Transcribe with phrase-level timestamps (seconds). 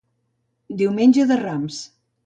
[0.81, 1.83] Diumenge de Rams.